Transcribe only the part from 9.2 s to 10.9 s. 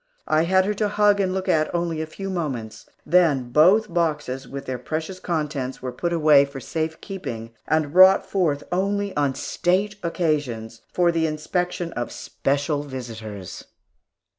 state occasions,